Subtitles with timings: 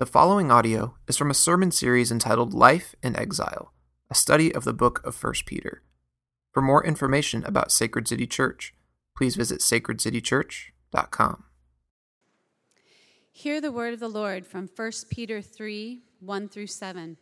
[0.00, 3.74] The following audio is from a sermon series entitled Life in Exile,
[4.10, 5.82] a study of the book of 1 Peter.
[6.52, 8.72] For more information about Sacred City Church,
[9.14, 11.44] please visit sacredcitychurch.com.
[13.30, 17.18] Hear the word of the Lord from 1 Peter 3 1 through 7.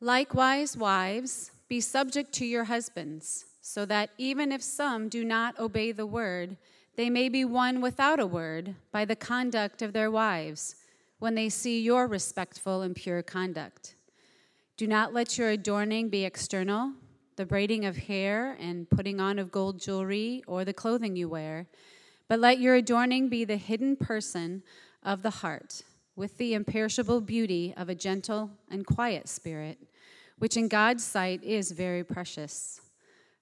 [0.00, 5.90] Likewise, wives, be subject to your husbands, so that even if some do not obey
[5.90, 6.56] the word,
[6.94, 10.76] they may be won without a word by the conduct of their wives
[11.18, 13.94] when they see your respectful and pure conduct.
[14.76, 16.92] Do not let your adorning be external,
[17.36, 21.66] the braiding of hair and putting on of gold jewelry or the clothing you wear,
[22.28, 24.62] but let your adorning be the hidden person
[25.02, 25.82] of the heart,
[26.14, 29.78] with the imperishable beauty of a gentle and quiet spirit,
[30.38, 32.80] which in God's sight is very precious.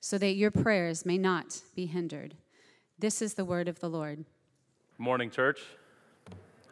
[0.00, 2.34] so that your prayers may not be hindered.
[2.98, 4.24] This is the word of the Lord.
[4.96, 5.60] Good Morning, church.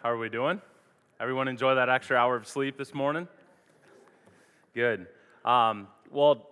[0.02, 0.60] How are we doing?
[1.20, 3.28] Everyone enjoy that extra hour of sleep this morning?
[4.74, 5.06] Good.
[5.44, 6.48] Um, well,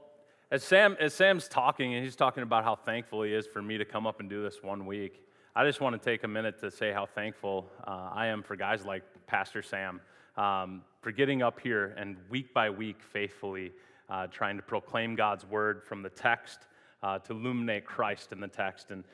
[0.50, 3.78] as Sam as Sam's talking, and he's talking about how thankful he is for me
[3.78, 5.22] to come up and do this one week.
[5.54, 8.56] I just want to take a minute to say how thankful uh, I am for
[8.56, 10.00] guys like Pastor Sam
[10.36, 13.72] um, for getting up here and week by week faithfully
[14.08, 16.60] uh, trying to proclaim God's word from the text
[17.02, 18.90] uh, to illuminate Christ in the text.
[18.90, 19.04] And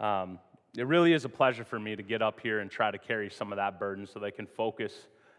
[0.00, 0.38] um,
[0.76, 3.30] it really is a pleasure for me to get up here and try to carry
[3.30, 4.92] some of that burden so they can focus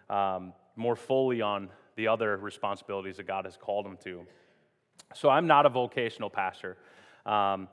[0.10, 4.26] um, more fully on the other responsibilities that God has called them to.
[5.14, 6.78] So I'm not a vocational pastor.
[7.26, 7.68] Um,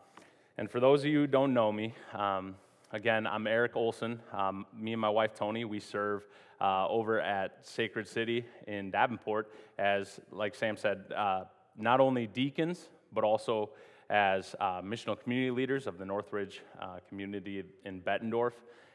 [0.59, 2.55] and for those of you who don't know me, um,
[2.93, 4.21] again, I'm Eric Olson.
[4.33, 6.27] Um, me and my wife Tony, we serve
[6.61, 11.45] uh, over at Sacred City in Davenport as, like Sam said, uh,
[11.77, 13.71] not only deacons, but also
[14.11, 18.53] as uh, missional community leaders of the Northridge uh, community in Bettendorf.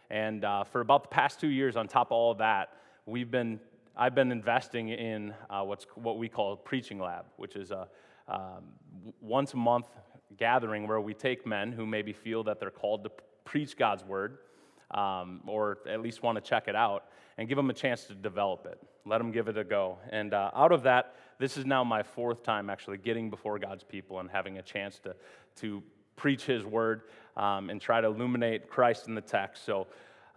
[0.09, 2.73] And uh, for about the past two years, on top of all of that,
[3.05, 3.59] we've been,
[3.95, 7.87] I've been investing in uh, what's, what we call preaching lab, which is a
[8.27, 8.63] um,
[9.21, 9.87] once a month
[10.37, 13.11] gathering where we take men who maybe feel that they're called to
[13.43, 14.39] preach God's word
[14.95, 17.05] um, or at least want to check it out
[17.37, 18.81] and give them a chance to develop it.
[19.05, 19.99] Let them give it a go.
[20.09, 23.83] And uh, out of that, this is now my fourth time actually getting before God's
[23.83, 25.15] people and having a chance to,
[25.57, 25.83] to
[26.15, 27.03] preach His word
[27.35, 29.65] um, and try to illuminate Christ in the text.
[29.65, 29.87] So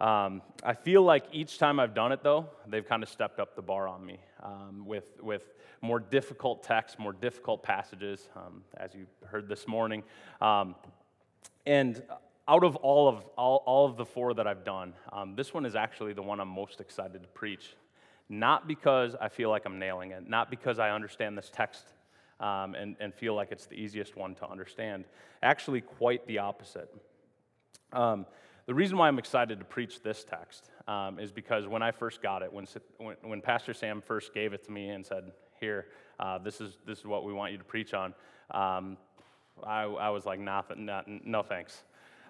[0.01, 3.55] um, I feel like each time I've done it, though, they've kind of stepped up
[3.55, 5.43] the bar on me um, with, with
[5.81, 10.03] more difficult texts, more difficult passages, um, as you heard this morning.
[10.41, 10.75] Um,
[11.65, 12.01] and
[12.49, 15.67] out of all of, all, all of the four that I've done, um, this one
[15.67, 17.75] is actually the one I'm most excited to preach.
[18.27, 21.93] Not because I feel like I'm nailing it, not because I understand this text
[22.39, 25.05] um, and, and feel like it's the easiest one to understand.
[25.43, 26.91] Actually, quite the opposite.
[27.93, 28.25] Um,
[28.65, 32.21] the reason why I'm excited to preach this text um, is because when I first
[32.21, 32.65] got it, when,
[33.21, 35.87] when, Pastor Sam first gave it to me and said, Here,
[36.19, 38.13] uh, this, is, this is what we want you to preach on,
[38.51, 38.97] um,
[39.63, 41.83] I, I was like, nah, nah, no thanks.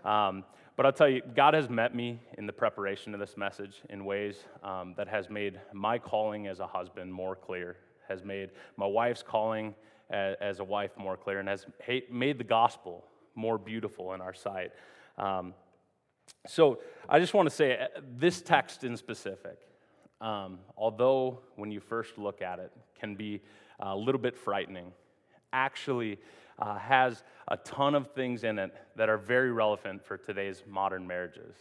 [0.05, 0.43] Um,
[0.75, 4.05] but I'll tell you, God has met me in the preparation of this message in
[4.05, 7.75] ways um, that has made my calling as a husband more clear,
[8.07, 9.75] has made my wife's calling
[10.09, 11.65] as, as a wife more clear, and has
[12.09, 13.03] made the gospel
[13.35, 14.71] more beautiful in our sight.
[15.17, 15.53] Um,
[16.47, 19.57] so I just want to say uh, this text in specific,
[20.21, 23.41] um, although when you first look at it, can be
[23.81, 24.91] a little bit frightening,
[25.51, 26.19] actually
[26.59, 31.07] uh, has a ton of things in it that are very relevant for today's modern
[31.07, 31.55] marriages,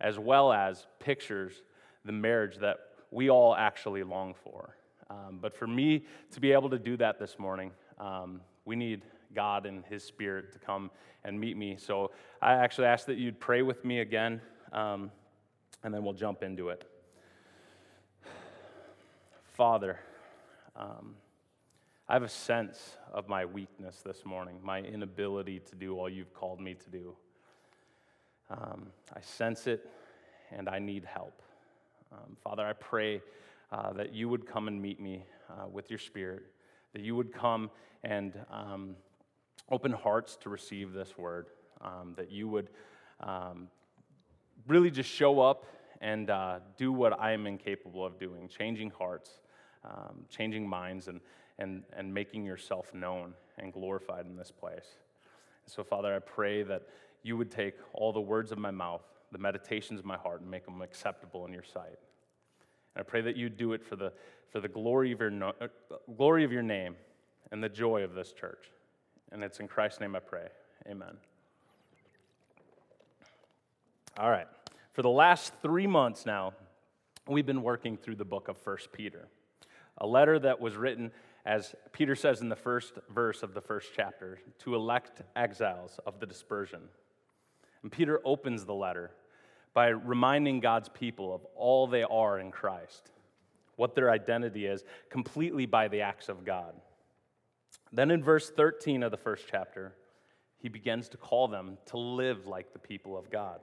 [0.00, 1.62] as well as pictures
[2.04, 2.78] the marriage that
[3.10, 4.76] we all actually long for.
[5.10, 9.02] Um, but for me to be able to do that this morning, um, we need
[9.34, 10.90] God and His Spirit to come
[11.24, 11.76] and meet me.
[11.78, 12.10] So
[12.40, 14.40] I actually ask that you'd pray with me again,
[14.72, 15.10] um,
[15.82, 16.84] and then we'll jump into it.
[19.56, 19.98] Father,
[20.76, 21.14] um,
[22.10, 26.32] I have a sense of my weakness this morning, my inability to do all you've
[26.32, 27.14] called me to do.
[28.48, 29.90] Um, I sense it
[30.50, 31.42] and I need help.
[32.10, 33.20] Um, Father, I pray
[33.70, 36.44] uh, that you would come and meet me uh, with your spirit,
[36.94, 37.70] that you would come
[38.02, 38.96] and um,
[39.70, 41.48] open hearts to receive this word,
[41.82, 42.70] um, that you would
[43.20, 43.68] um,
[44.66, 45.66] really just show up
[46.00, 49.40] and uh, do what I am incapable of doing, changing hearts
[49.84, 51.20] um, changing minds and,
[51.58, 54.96] and, and making yourself known and glorified in this place.
[55.64, 56.82] And so, Father, I pray that
[57.22, 59.02] you would take all the words of my mouth,
[59.32, 61.98] the meditations of my heart, and make them acceptable in your sight.
[62.94, 64.12] And I pray that you do it for the,
[64.50, 65.66] for the glory, of your no, uh,
[66.16, 66.96] glory of your name
[67.50, 68.70] and the joy of this church.
[69.32, 70.48] And it's in Christ's name I pray.
[70.88, 71.16] Amen.
[74.18, 74.46] All right.
[74.92, 76.54] For the last three months now,
[77.28, 79.28] we've been working through the book of First Peter,
[79.98, 81.12] a letter that was written,
[81.44, 86.20] as Peter says in the first verse of the first chapter, to elect exiles of
[86.20, 86.82] the dispersion.
[87.82, 89.12] And Peter opens the letter
[89.74, 93.10] by reminding God's people of all they are in Christ,
[93.76, 96.74] what their identity is, completely by the acts of God.
[97.92, 99.94] Then in verse 13 of the first chapter,
[100.58, 103.60] he begins to call them to live like the people of God.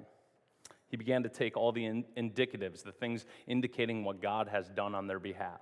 [0.88, 4.96] He began to take all the in- indicatives, the things indicating what God has done
[4.96, 5.62] on their behalf,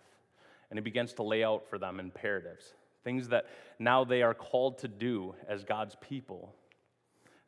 [0.73, 2.73] and he begins to lay out for them imperatives,
[3.03, 3.45] things that
[3.77, 6.51] now they are called to do as God's people,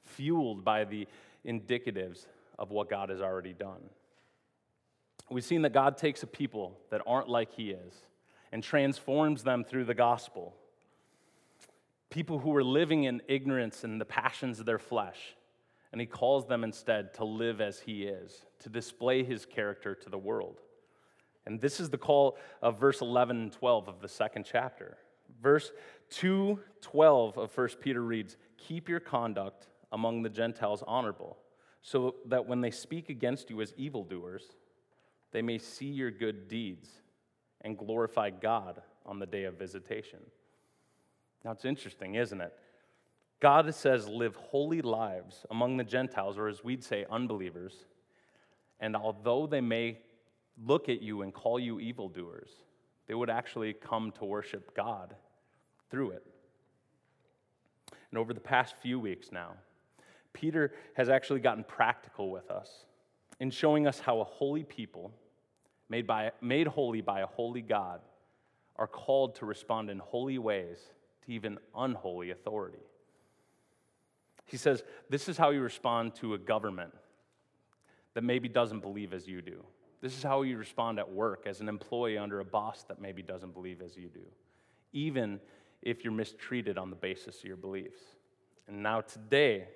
[0.04, 1.08] fueled by the
[1.44, 2.28] indicatives
[2.60, 3.82] of what God has already done.
[5.32, 7.96] We've seen that God takes a people that aren't like He is
[8.52, 10.54] and transforms them through the gospel.
[12.12, 15.36] People who were living in ignorance and the passions of their flesh,
[15.92, 20.10] and He calls them instead to live as He is, to display His character to
[20.12, 20.62] the world.
[21.46, 24.98] And this is the call of verse 11 and 12 of the second chapter.
[25.42, 25.72] Verse
[26.12, 31.38] 2 12 of 1 Peter reads, Keep your conduct among the Gentiles honorable
[31.82, 34.44] so that when they speak against you as evildoers,
[35.32, 36.90] they may see your good deeds
[37.62, 40.20] and glorify God on the day of visitation.
[41.44, 42.54] Now, it's interesting, isn't it?
[43.40, 47.86] God says, live holy lives among the Gentiles, or as we'd say, unbelievers.
[48.80, 50.00] And although they may
[50.64, 52.50] look at you and call you evildoers,
[53.08, 55.16] they would actually come to worship God
[55.90, 56.26] through it.
[58.12, 59.54] And over the past few weeks now,
[60.34, 62.86] Peter has actually gotten practical with us
[63.40, 65.12] in showing us how a holy people,
[65.90, 68.02] made, by, made holy by a holy God,
[68.78, 70.78] are called to respond in holy ways
[71.26, 72.84] to even unholy authority.
[74.46, 76.94] He says, This is how you respond to a government
[78.14, 79.64] that maybe doesn't believe as you do.
[80.02, 83.22] This is how you respond at work as an employee under a boss that maybe
[83.22, 84.26] doesn't believe as you do,
[84.94, 85.40] even
[85.82, 88.00] if you're mistreated on the basis of your beliefs.
[88.68, 89.68] And now, today,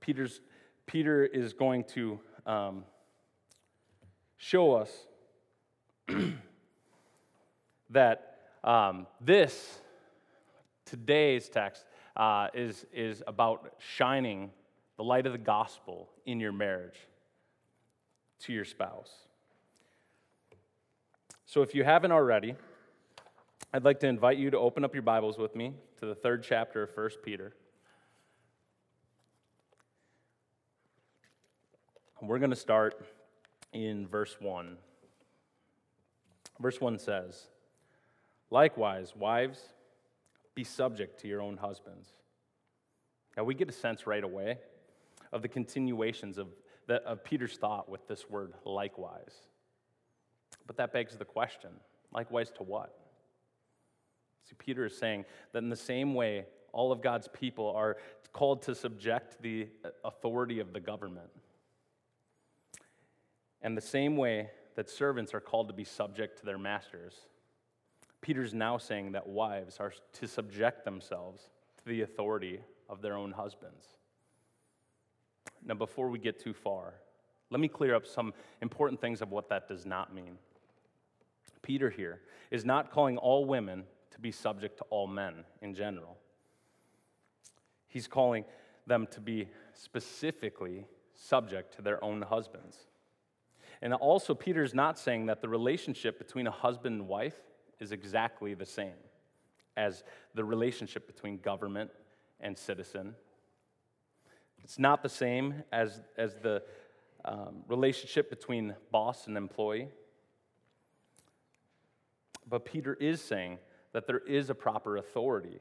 [0.00, 0.40] Peter's,
[0.86, 2.84] Peter is going to um,
[4.36, 4.90] show us
[7.90, 9.80] that um, this,
[10.84, 11.84] today's text,
[12.16, 14.50] uh, is, is about shining
[14.96, 16.98] the light of the gospel in your marriage
[18.40, 19.10] to your spouse.
[21.46, 22.54] So if you haven't already,
[23.72, 26.42] I'd like to invite you to open up your Bibles with me to the third
[26.42, 27.52] chapter of 1 Peter.
[32.20, 33.06] We're going to start
[33.72, 34.76] in verse 1.
[36.60, 37.46] Verse 1 says,
[38.50, 39.60] Likewise, wives,
[40.54, 42.08] be subject to your own husbands.
[43.36, 44.58] Now, we get a sense right away
[45.32, 46.48] of the continuations of,
[46.86, 49.34] the, of Peter's thought with this word likewise.
[50.66, 51.70] But that begs the question
[52.12, 52.94] likewise to what?
[54.48, 57.96] See, Peter is saying that in the same way, all of God's people are
[58.32, 61.30] called to subject the uh, authority of the government.
[63.62, 67.14] And the same way that servants are called to be subject to their masters,
[68.20, 71.48] Peter's now saying that wives are to subject themselves
[71.78, 73.97] to the authority of their own husbands.
[75.64, 76.94] Now, before we get too far,
[77.50, 80.38] let me clear up some important things of what that does not mean.
[81.62, 86.16] Peter here is not calling all women to be subject to all men in general.
[87.88, 88.44] He's calling
[88.86, 92.76] them to be specifically subject to their own husbands.
[93.80, 97.38] And also, Peter's not saying that the relationship between a husband and wife
[97.78, 98.96] is exactly the same
[99.76, 100.02] as
[100.34, 101.90] the relationship between government
[102.40, 103.14] and citizen.
[104.64, 106.62] It's not the same as, as the
[107.24, 109.88] um, relationship between boss and employee.
[112.48, 113.58] But Peter is saying
[113.92, 115.60] that there is a proper authority.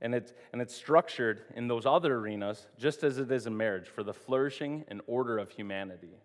[0.00, 3.88] And it's, and it's structured in those other arenas just as it is in marriage
[3.88, 6.18] for the flourishing and order of humanity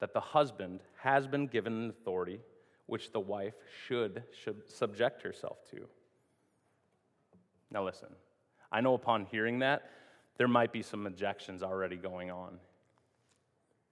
[0.00, 2.40] that the husband has been given an authority
[2.86, 3.54] which the wife
[3.86, 5.86] should, should subject herself to.
[7.70, 8.08] Now, listen,
[8.72, 9.90] I know upon hearing that,
[10.36, 12.58] there might be some objections already going on.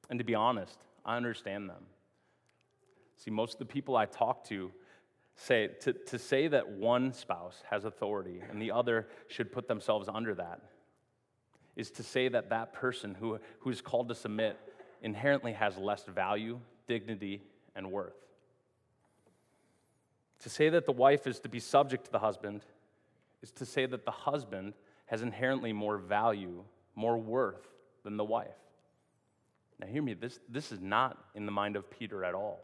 [0.08, 1.84] And to be honest, I understand them.
[3.16, 4.70] See, most of the people I talk to
[5.36, 10.08] say to, to say that one spouse has authority and the other should put themselves
[10.12, 10.60] under that
[11.76, 14.58] is to say that that person who, who's called to submit
[15.00, 16.58] inherently has less value,
[16.88, 17.40] dignity,
[17.76, 18.16] and worth.
[20.40, 22.64] To say that the wife is to be subject to the husband
[23.42, 24.74] is to say that the husband
[25.06, 26.64] has inherently more value,
[26.94, 27.66] more worth
[28.04, 28.48] than the wife.
[29.80, 32.60] Now, hear me, this, this is not in the mind of Peter at all.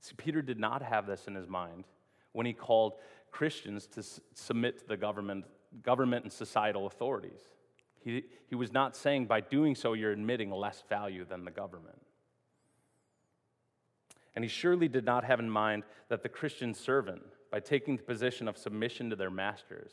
[0.00, 1.84] See, Peter did not have this in his mind
[2.32, 2.94] when he called
[3.30, 5.44] Christians to s- submit to the government,
[5.82, 7.40] government and societal authorities.
[8.02, 12.00] He, he was not saying by doing so you're admitting less value than the government.
[14.34, 18.02] And he surely did not have in mind that the Christian servant, by taking the
[18.02, 19.92] position of submission to their masters,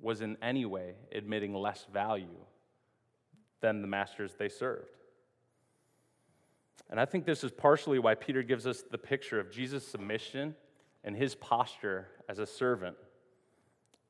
[0.00, 2.38] was in any way admitting less value
[3.60, 4.96] than the masters they served.
[6.90, 10.54] And I think this is partially why Peter gives us the picture of Jesus' submission
[11.04, 12.96] and his posture as a servant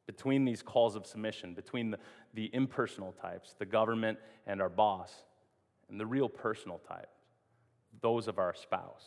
[0.06, 1.98] between these calls of submission, between the,
[2.34, 5.12] the impersonal types, the government and our boss,
[5.88, 7.18] and the real personal types,
[8.00, 9.04] those of our spouse.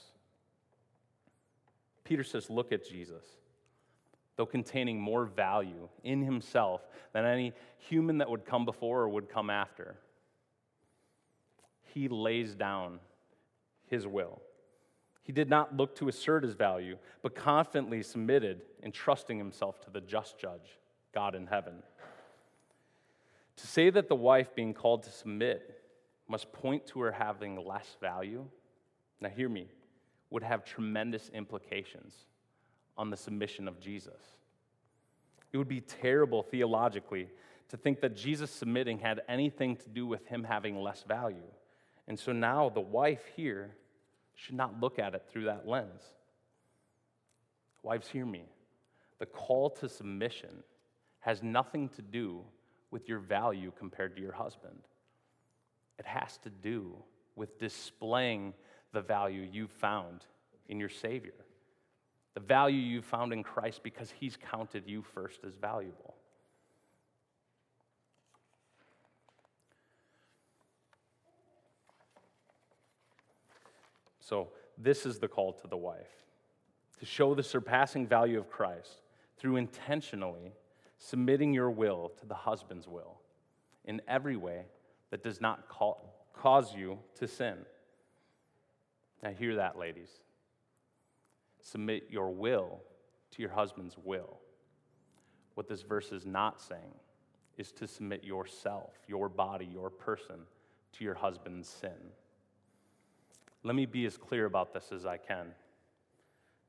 [2.05, 3.25] Peter says, Look at Jesus.
[4.37, 6.81] Though containing more value in himself
[7.13, 9.95] than any human that would come before or would come after,
[11.93, 12.99] he lays down
[13.87, 14.41] his will.
[15.23, 20.01] He did not look to assert his value, but confidently submitted, entrusting himself to the
[20.01, 20.77] just judge,
[21.13, 21.81] God in heaven.
[23.55, 25.81] To say that the wife being called to submit
[26.27, 28.45] must point to her having less value,
[29.21, 29.69] now hear me,
[30.35, 32.13] would have tremendous implications
[32.97, 34.19] on the submission of Jesus.
[35.53, 37.29] It would be terrible theologically
[37.69, 41.47] to think that Jesus submitting had anything to do with him having less value.
[42.09, 43.77] And so now the wife here
[44.33, 46.01] should not look at it through that lens.
[47.81, 48.43] Wives, hear me.
[49.19, 50.63] The call to submission
[51.21, 52.41] has nothing to do
[52.91, 54.81] with your value compared to your husband.
[55.97, 56.97] It has to do
[57.37, 58.53] with displaying
[58.95, 60.25] the value you've found
[60.69, 61.33] in your Savior,
[62.33, 66.15] the value you've found in Christ because He's counted you first as valuable.
[74.21, 74.47] So,
[74.77, 76.25] this is the call to the wife
[76.99, 79.01] to show the surpassing value of Christ
[79.37, 80.53] through intentionally
[80.97, 83.19] submitting your will to the husband's will
[83.83, 84.63] in every way
[85.11, 87.57] that does not call, cause you to sin.
[89.23, 90.09] Now, hear that, ladies.
[91.61, 92.79] Submit your will
[93.31, 94.39] to your husband's will.
[95.55, 96.93] What this verse is not saying
[97.57, 100.41] is to submit yourself, your body, your person
[100.93, 102.11] to your husband's sin.
[103.63, 105.47] Let me be as clear about this as I can.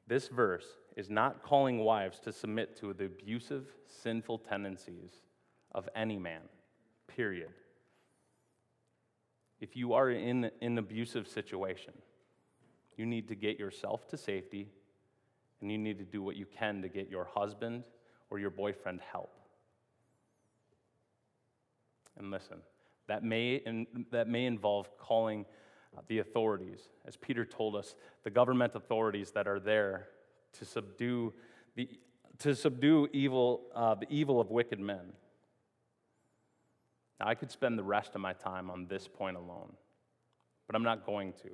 [0.07, 5.11] This verse is not calling wives to submit to the abusive, sinful tendencies
[5.73, 6.43] of any man,
[7.09, 7.51] period.
[9.61, 11.93] If you are in an abusive situation,
[12.97, 14.69] you need to get yourself to safety
[15.61, 17.85] and you need to do what you can to get your husband
[18.31, 19.33] or your boyfriend help.
[22.19, 22.59] And listen,
[23.09, 23.63] that may,
[24.11, 25.45] that may involve calling
[26.09, 26.89] the authorities.
[27.07, 30.09] As Peter told us, the government authorities that are there
[30.55, 31.33] to subdue,
[31.75, 31.89] the,
[32.39, 35.13] to subdue evil, uh, the evil of wicked men.
[37.21, 39.73] Now, I could spend the rest of my time on this point alone,
[40.67, 41.51] but I'm not going to.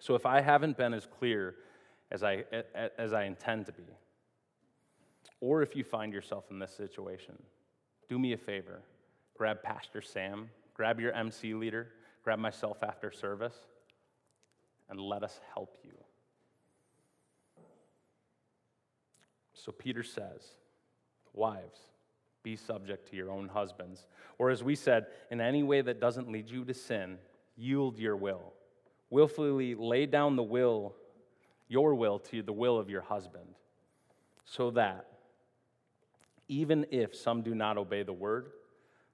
[0.00, 1.54] So, if I haven't been as clear
[2.10, 2.44] as I,
[2.98, 3.84] as I intend to be,
[5.40, 7.34] or if you find yourself in this situation,
[8.08, 8.82] do me a favor.
[9.36, 11.88] Grab Pastor Sam, grab your MC leader,
[12.24, 13.56] grab myself after service,
[14.88, 15.92] and let us help you.
[19.52, 20.42] So Peter says,
[21.34, 21.80] Wives,
[22.42, 24.06] be subject to your own husbands.
[24.38, 27.18] Or as we said, in any way that doesn't lead you to sin,
[27.56, 28.52] yield your will.
[29.10, 30.94] Willfully lay down the will,
[31.68, 33.54] your will, to the will of your husband,
[34.44, 35.06] so that
[36.48, 38.50] even if some do not obey the word,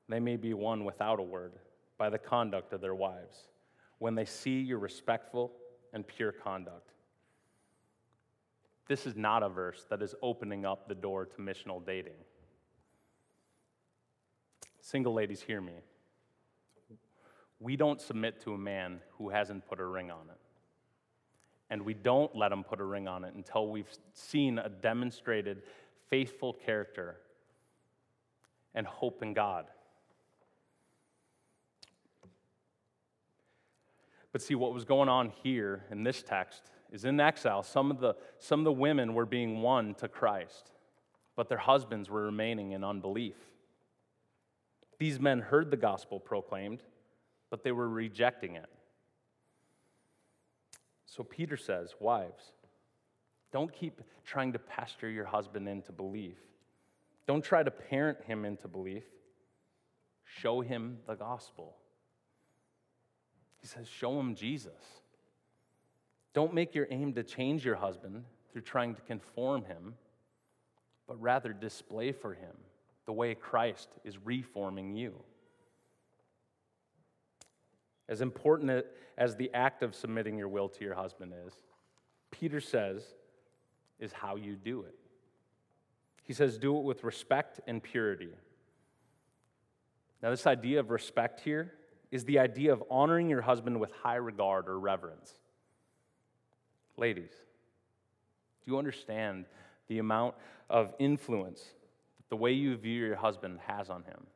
[0.09, 1.53] they may be won without a word
[1.99, 3.49] by the conduct of their wives
[3.99, 5.53] when they see your respectful
[5.93, 6.91] and pure conduct.
[8.89, 12.19] This is not a verse that is opening up the door to missional dating.
[14.81, 15.75] Single ladies, hear me.
[17.63, 20.39] We don't submit to a man who hasn't put a ring on it.
[21.71, 25.63] And we don't let him put a ring on it until we've seen a demonstrated
[26.11, 27.17] faithful character
[28.75, 29.67] and hope in God.
[34.33, 38.01] But see, what was going on here in this text is in exile, some of
[38.01, 40.73] the, some of the women were being won to Christ,
[41.37, 43.37] but their husbands were remaining in unbelief.
[44.99, 46.83] These men heard the gospel proclaimed,
[47.53, 48.71] but they were rejecting it.
[51.05, 52.43] So Peter says, Wives,
[53.53, 56.39] don't keep trying to pester your husband into belief.
[57.27, 59.05] Don't try to parent him into belief.
[60.25, 61.77] Show him the gospel.
[63.61, 65.03] He says, Show him Jesus.
[66.33, 69.93] Don't make your aim to change your husband through trying to conform him,
[71.07, 72.57] but rather display for him
[73.05, 75.23] the way Christ is reforming you.
[78.09, 78.85] As important
[79.17, 81.55] as the act of submitting your will to your husband is,
[82.31, 83.05] Peter says,
[83.99, 84.95] is how you do it.
[86.25, 88.31] He says, do it with respect and purity.
[90.23, 91.73] Now, this idea of respect here
[92.11, 95.33] is the idea of honoring your husband with high regard or reverence.
[96.97, 97.33] Ladies,
[98.65, 99.47] do you understand
[99.89, 100.35] the amount
[100.71, 101.61] of influence
[102.19, 104.27] that the way you view your husband has on him?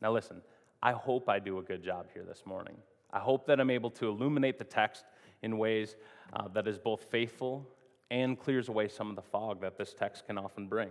[0.00, 0.42] Now, listen,
[0.82, 2.76] I hope I do a good job here this morning.
[3.12, 5.04] I hope that I'm able to illuminate the text
[5.42, 5.96] in ways
[6.32, 7.68] uh, that is both faithful
[8.10, 10.90] and clears away some of the fog that this text can often bring.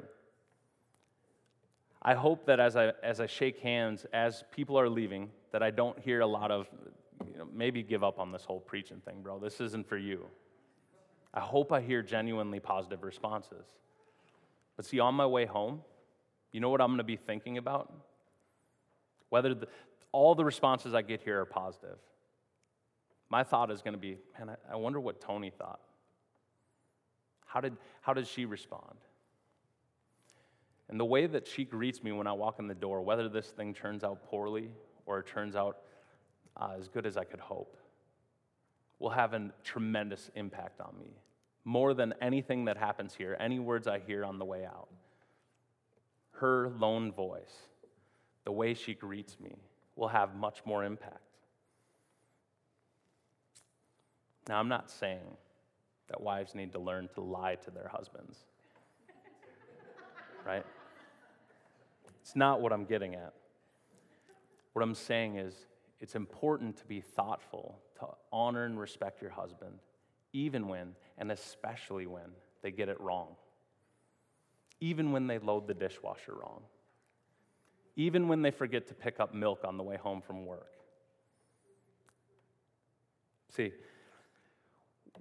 [2.02, 5.72] I hope that as I, as I shake hands, as people are leaving, that I
[5.72, 6.68] don't hear a lot of,
[7.26, 9.40] you know, maybe give up on this whole preaching thing, bro.
[9.40, 10.26] This isn't for you.
[11.34, 13.66] I hope I hear genuinely positive responses.
[14.76, 15.82] But see, on my way home,
[16.52, 17.94] you know what I'm going to be thinking about?
[19.32, 19.68] Whether the,
[20.12, 21.98] all the responses I get here are positive.
[23.30, 25.80] My thought is going to be, man, I, wonder what Tony thought.
[27.46, 28.98] How did, how did she respond?
[30.90, 33.48] And the way that she greets me when I walk in the door, whether this
[33.48, 34.70] thing turns out poorly
[35.06, 35.78] or it turns out
[36.58, 37.78] uh, as good as I could hope,
[39.00, 41.14] will have a tremendous impact on me.
[41.64, 44.90] More than anything that happens here, any words I hear on the way out.
[46.32, 47.70] Her lone voice,
[48.44, 49.56] the way she greets me,
[49.96, 51.20] will have much more impact.
[54.48, 55.38] Now, I'm not saying
[56.08, 58.38] that wives need to learn to lie to their husbands,
[60.46, 60.66] right?
[62.22, 63.34] It's not what I'm getting at.
[64.74, 65.54] What I'm saying is,
[66.00, 69.76] it's important to be thoughtful, to honor and respect your husband,
[70.34, 72.32] even when, and especially when,
[72.64, 73.36] they get it wrong.
[74.80, 76.64] Even when they load the dishwasher wrong.
[77.96, 80.72] Even when they forget to pick up milk on the way home from work.
[83.50, 83.74] See,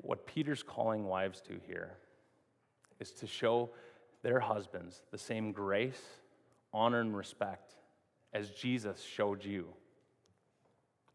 [0.02, 1.96] what Peter's calling wives to here
[3.00, 3.70] is to show
[4.22, 6.00] their husbands the same grace
[6.72, 7.74] honor and respect
[8.32, 9.66] as Jesus showed you.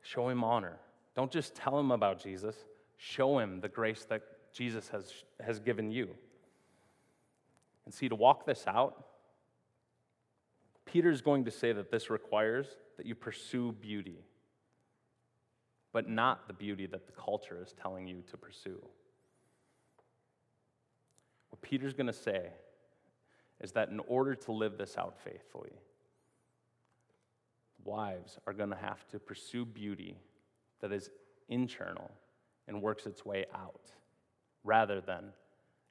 [0.01, 0.77] Show him honor.
[1.15, 2.55] Don't just tell him about Jesus,
[2.97, 4.21] show him the grace that
[4.53, 6.09] Jesus has, has given you.
[7.85, 9.05] And see, to walk this out,
[10.85, 12.67] Peter is going to say that this requires
[12.97, 14.23] that you pursue beauty,
[15.91, 18.79] but not the beauty that the culture is telling you to pursue.
[21.49, 22.49] What Peter's going to say
[23.61, 25.73] is that in order to live this out faithfully,
[27.83, 30.17] wives are going to have to pursue beauty
[30.81, 31.09] that is
[31.49, 32.11] internal
[32.67, 33.91] and works its way out
[34.63, 35.25] rather than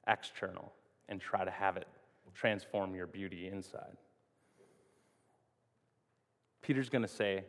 [0.07, 0.71] external
[1.09, 1.87] and try to have it
[2.35, 3.97] transform your beauty inside.
[6.65, 7.43] Peter's going to say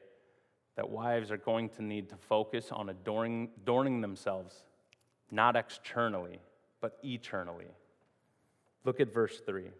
[0.76, 4.64] that wives are going to need to focus on adorning, adorning themselves
[5.30, 6.38] not externally,
[6.82, 7.68] but eternally.
[8.84, 9.70] Look at verse 3.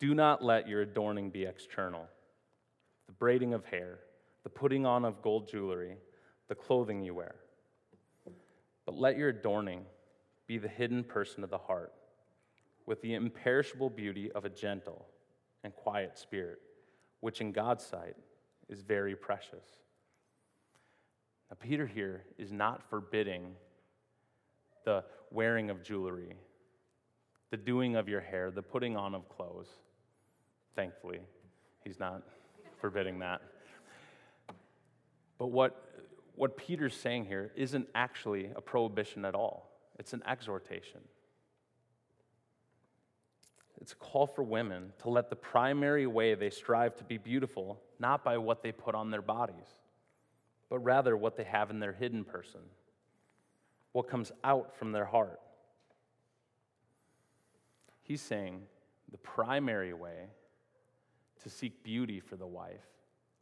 [0.00, 2.08] Do not let your adorning be external
[3.06, 3.98] the braiding of hair,
[4.44, 5.96] the putting on of gold jewelry,
[6.48, 7.34] the clothing you wear.
[8.86, 9.84] But let your adorning
[10.46, 11.92] be the hidden person of the heart,
[12.86, 15.06] with the imperishable beauty of a gentle
[15.64, 16.60] and quiet spirit,
[17.20, 18.16] which in God's sight
[18.68, 19.64] is very precious.
[21.50, 23.54] Now, Peter here is not forbidding
[24.84, 26.36] the wearing of jewelry,
[27.50, 29.68] the doing of your hair, the putting on of clothes.
[30.76, 31.20] Thankfully,
[31.84, 32.22] he's not
[32.80, 33.42] forbidding that.
[35.38, 35.84] But what,
[36.36, 41.00] what Peter's saying here isn't actually a prohibition at all, it's an exhortation.
[43.80, 47.80] It's a call for women to let the primary way they strive to be beautiful
[47.98, 49.68] not by what they put on their bodies,
[50.68, 52.60] but rather what they have in their hidden person,
[53.92, 55.40] what comes out from their heart.
[58.02, 58.62] He's saying
[59.10, 60.26] the primary way
[61.42, 62.86] to seek beauty for the wife,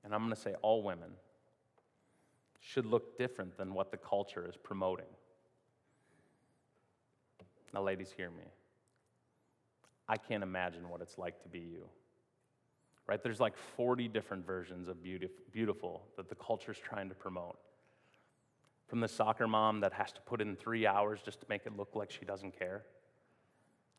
[0.04, 1.10] and I'm going to say all women,
[2.60, 5.06] should look different than what the culture is promoting.
[7.72, 8.44] Now, ladies, hear me.
[10.08, 11.88] I can't imagine what it's like to be you.
[13.06, 13.22] Right?
[13.22, 17.58] There's like 40 different versions of beautiful that the culture is trying to promote.
[18.86, 21.76] From the soccer mom that has to put in three hours just to make it
[21.76, 22.84] look like she doesn't care,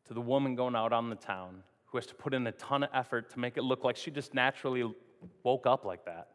[0.07, 2.83] to the woman going out on the town who has to put in a ton
[2.83, 4.83] of effort to make it look like she just naturally
[5.43, 6.27] woke up like that.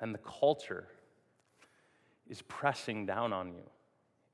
[0.00, 0.88] And the culture
[2.28, 3.64] is pressing down on you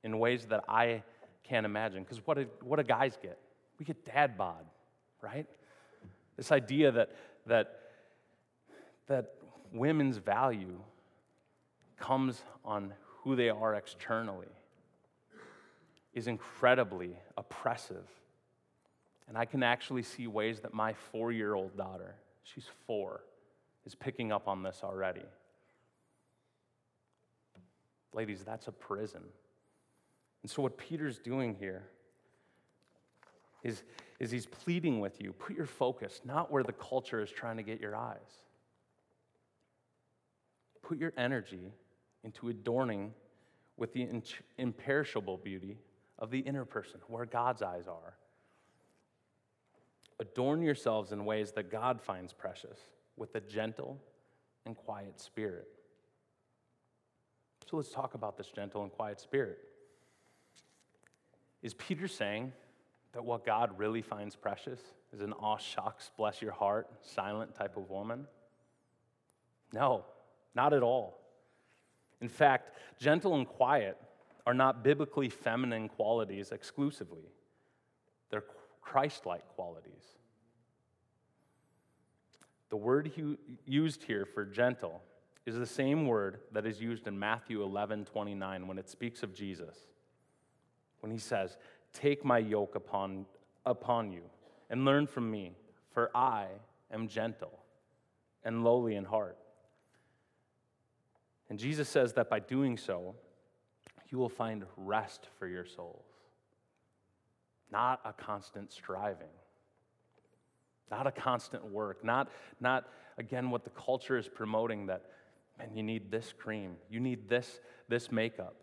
[0.03, 1.03] in ways that I
[1.43, 2.03] can't imagine.
[2.03, 3.38] Because what, do, what do guys get?
[3.78, 4.64] We get dad bod,
[5.22, 5.46] right?
[6.37, 7.10] This idea that,
[7.46, 7.80] that,
[9.06, 9.34] that
[9.72, 10.78] women's value
[11.98, 14.48] comes on who they are externally
[16.12, 18.06] is incredibly oppressive.
[19.28, 23.22] And I can actually see ways that my four year old daughter, she's four,
[23.84, 25.24] is picking up on this already.
[28.12, 29.22] Ladies, that's a prison.
[30.42, 31.84] And so, what Peter's doing here
[33.64, 33.83] is,
[34.20, 37.62] is he's pleading with you put your focus not where the culture is trying to
[37.62, 38.42] get your eyes.
[40.83, 41.72] Put your energy
[42.22, 43.12] into adorning
[43.77, 44.07] with the
[44.59, 45.79] imperishable beauty
[46.18, 48.14] of the inner person, where God's eyes are.
[50.20, 52.79] Adorn yourselves in ways that God finds precious,
[53.16, 53.98] with a gentle
[54.64, 55.68] and quiet spirit.
[57.68, 59.59] So let's talk about this gentle and quiet spirit.
[61.62, 62.53] Is Peter saying
[63.14, 64.81] that what God really finds precious
[65.12, 68.27] is an aw shucks, bless your heart, silent type of woman?
[69.72, 70.05] No,
[70.55, 71.18] not at all.
[72.20, 73.96] In fact, gentle and quiet
[74.46, 77.24] are not biblically feminine qualities exclusively,
[78.31, 78.44] they're
[78.83, 80.05] Christ like qualities.
[82.70, 83.12] The word
[83.66, 85.03] used here for gentle
[85.46, 89.35] is the same word that is used in Matthew 11 29 when it speaks of
[89.35, 89.77] Jesus.
[91.00, 91.57] When he says,
[91.94, 93.24] Take my yoke upon,
[93.64, 94.22] upon you
[94.68, 95.57] and learn from me,
[95.92, 96.48] for I
[96.92, 97.59] am gentle
[98.44, 99.38] and lowly in heart.
[101.48, 103.14] And Jesus says that by doing so,
[104.11, 106.04] you will find rest for your souls,
[107.70, 109.26] not a constant striving,
[110.90, 112.28] not a constant work, not,
[112.61, 115.04] not again, what the culture is promoting that
[115.59, 118.57] man, you need this cream, you need this, this makeup.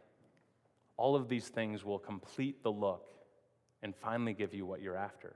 [0.98, 3.08] All of these things will complete the look
[3.84, 5.36] and finally give you what you're after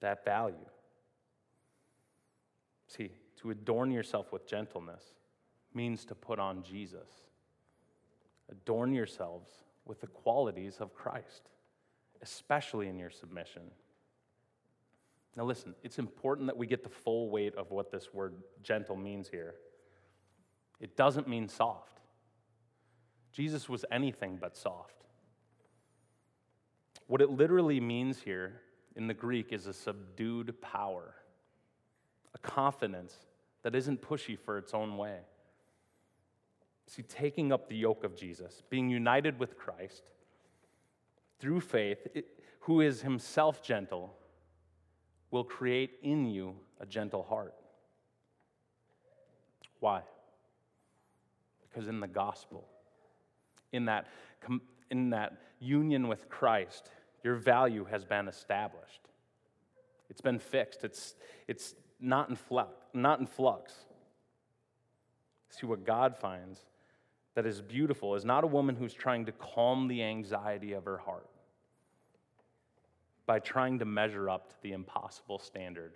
[0.00, 0.56] that value.
[2.86, 5.04] See, to adorn yourself with gentleness
[5.74, 7.08] means to put on Jesus.
[8.50, 9.50] Adorn yourselves
[9.84, 11.50] with the qualities of Christ,
[12.22, 13.62] especially in your submission.
[15.36, 18.96] Now, listen, it's important that we get the full weight of what this word gentle
[18.96, 19.54] means here.
[20.80, 22.00] It doesn't mean soft.
[23.32, 25.04] Jesus was anything but soft.
[27.10, 28.60] What it literally means here
[28.94, 31.12] in the Greek is a subdued power,
[32.36, 33.16] a confidence
[33.64, 35.18] that isn't pushy for its own way.
[36.86, 40.04] See, taking up the yoke of Jesus, being united with Christ
[41.40, 42.26] through faith, it,
[42.60, 44.14] who is himself gentle,
[45.32, 47.56] will create in you a gentle heart.
[49.80, 50.02] Why?
[51.60, 52.68] Because in the gospel,
[53.72, 54.06] in that,
[54.92, 56.88] in that union with Christ,
[57.22, 59.08] your value has been established.
[60.08, 60.84] It's been fixed.
[60.84, 61.14] It's,
[61.46, 63.72] it's not, in flux, not in flux.
[65.50, 66.60] See, what God finds
[67.34, 70.98] that is beautiful is not a woman who's trying to calm the anxiety of her
[70.98, 71.28] heart
[73.26, 75.92] by trying to measure up to the impossible standard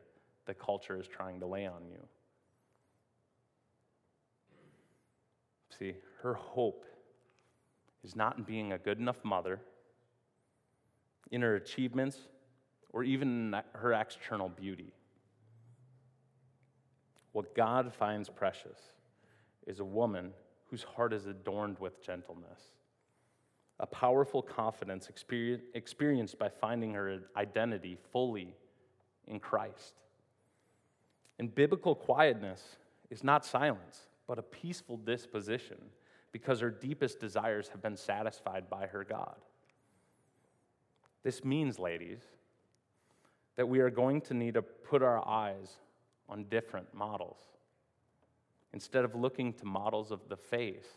[0.46, 1.98] the culture is trying to lay on you.
[5.78, 6.84] See, her hope
[8.04, 9.60] is not in being a good enough mother,
[11.34, 12.16] in her achievements,
[12.92, 14.92] or even in her external beauty.
[17.32, 18.78] What God finds precious
[19.66, 20.30] is a woman
[20.70, 22.60] whose heart is adorned with gentleness,
[23.80, 25.10] a powerful confidence
[25.74, 28.54] experienced by finding her identity fully
[29.26, 29.94] in Christ.
[31.40, 32.76] And biblical quietness
[33.10, 35.78] is not silence, but a peaceful disposition
[36.30, 39.34] because her deepest desires have been satisfied by her God.
[41.24, 42.20] This means, ladies,
[43.56, 45.78] that we are going to need to put our eyes
[46.28, 47.38] on different models.
[48.72, 50.88] Instead of looking to models of the faith,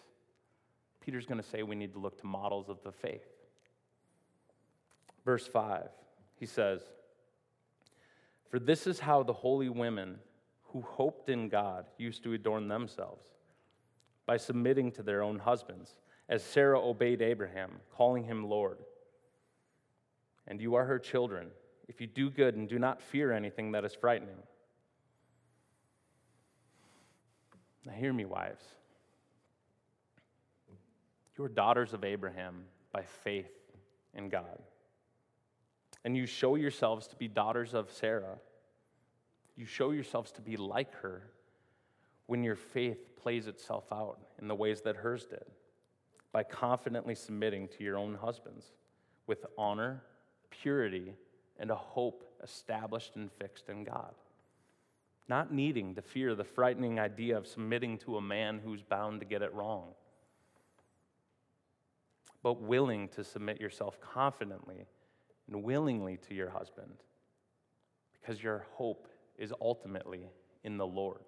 [0.99, 3.27] Peter's going to say we need to look to models of the faith.
[5.23, 5.87] Verse 5,
[6.39, 6.81] he says,
[8.49, 10.19] For this is how the holy women
[10.71, 13.25] who hoped in God used to adorn themselves
[14.25, 15.95] by submitting to their own husbands,
[16.27, 18.79] as Sarah obeyed Abraham, calling him Lord.
[20.47, 21.49] And you are her children,
[21.87, 24.37] if you do good and do not fear anything that is frightening.
[27.85, 28.63] Now, hear me, wives.
[31.37, 33.51] You are daughters of Abraham by faith
[34.13, 34.61] in God.
[36.03, 38.39] And you show yourselves to be daughters of Sarah.
[39.55, 41.23] You show yourselves to be like her
[42.27, 45.45] when your faith plays itself out in the ways that hers did,
[46.31, 48.73] by confidently submitting to your own husbands
[49.27, 50.03] with honor,
[50.49, 51.13] purity,
[51.59, 54.13] and a hope established and fixed in God.
[55.27, 59.25] Not needing to fear the frightening idea of submitting to a man who's bound to
[59.25, 59.89] get it wrong,
[62.43, 64.85] but willing to submit yourself confidently
[65.47, 66.93] and willingly to your husband
[68.13, 69.07] because your hope
[69.37, 70.29] is ultimately
[70.63, 71.23] in the Lord.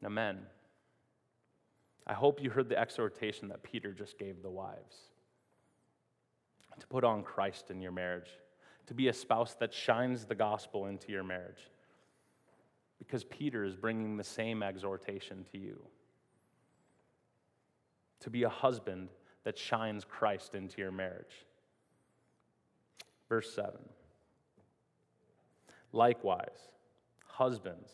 [0.00, 0.38] Now, men,
[2.06, 5.11] I hope you heard the exhortation that Peter just gave the wives
[6.80, 8.30] to put on Christ in your marriage,
[8.86, 11.70] to be a spouse that shines the gospel into your marriage.
[12.98, 15.82] Because Peter is bringing the same exhortation to you
[18.20, 19.08] to be a husband
[19.44, 21.46] that shines Christ into your marriage.
[23.28, 23.72] Verse 7
[25.92, 26.70] Likewise,
[27.26, 27.90] husbands,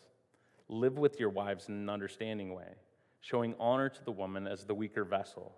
[0.69, 2.75] live with your wives in an understanding way,
[3.19, 5.55] showing honor to the woman as the weaker vessel,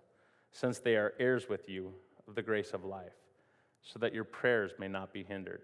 [0.52, 1.94] since they are heirs with you
[2.28, 3.14] of the grace of life,
[3.84, 5.62] so that your prayers may not be hindered.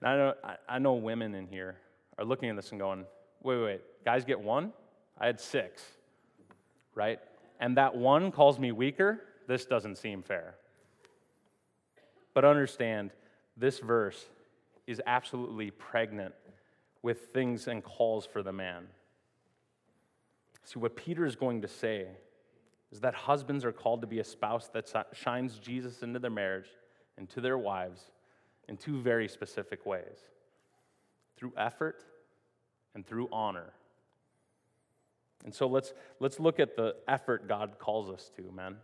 [0.00, 0.34] Now, I know,
[0.68, 1.76] I know women in here
[2.18, 3.04] are looking at this and going,
[3.42, 4.72] wait, wait, wait, guys get one?
[5.18, 5.82] I had six,
[6.94, 7.18] right?
[7.60, 9.20] And that one calls me weaker?
[9.46, 10.54] This doesn't seem fair.
[12.32, 13.10] But understand,
[13.56, 14.26] this verse
[14.86, 16.34] is absolutely pregnant
[17.02, 18.86] with things and calls for the man.
[20.64, 22.06] See, what Peter is going to say
[22.92, 26.68] is that husbands are called to be a spouse that shines Jesus into their marriage
[27.16, 28.10] and to their wives
[28.68, 30.18] in two very specific ways
[31.36, 32.04] through effort
[32.94, 33.72] and through honor.
[35.44, 38.76] And so let's, let's look at the effort God calls us to, man.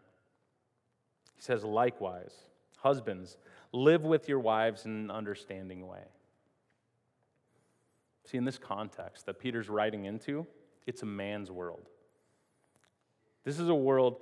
[1.35, 2.33] He says, likewise,
[2.79, 3.37] husbands,
[3.73, 6.05] live with your wives in an understanding way.
[8.25, 10.47] See, in this context that Peter's writing into,
[10.87, 11.89] it's a man's world.
[13.47, 14.17] This is a world,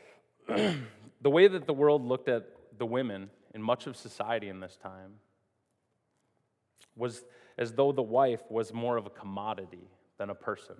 [0.48, 2.46] the way that the world looked at
[2.78, 5.16] the women in much of society in this time
[6.96, 7.22] was
[7.58, 10.76] as though the wife was more of a commodity than a person.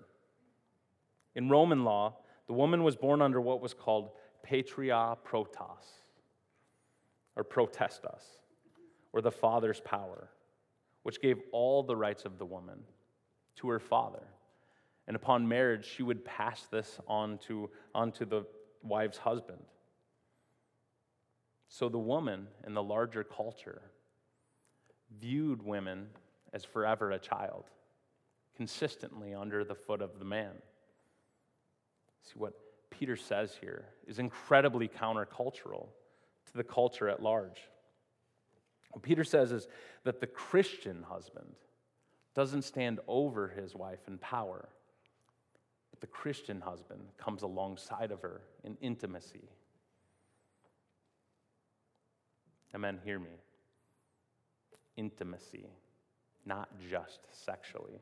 [1.34, 2.14] In Roman law,
[2.46, 5.84] the woman was born under what was called patria protas,
[7.36, 8.22] or protestas,
[9.12, 10.30] or the father's power
[11.02, 12.78] which gave all the rights of the woman
[13.56, 14.22] to her father.
[15.11, 18.44] And upon marriage, she would pass this on to, on to the
[18.85, 19.59] wife's husband.
[21.66, 23.83] So the woman in the larger culture
[25.18, 26.11] viewed women
[26.53, 27.64] as forever a child,
[28.57, 30.53] consistently under the foot of the man.
[32.23, 32.53] See, what
[32.90, 35.88] Peter says here is incredibly countercultural
[36.46, 37.62] to the culture at large.
[38.92, 39.66] What Peter says is
[40.05, 41.57] that the Christian husband
[42.37, 44.68] doesn't stand over his wife in power,
[46.00, 49.48] the Christian husband comes alongside of her in intimacy.
[52.74, 53.30] Amen, hear me.
[54.96, 55.66] Intimacy,
[56.46, 58.00] not just sexually.